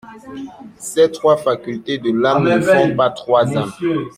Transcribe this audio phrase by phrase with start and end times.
[0.79, 3.71] Ces trois facultés de l'âme ne font pas trois âmes.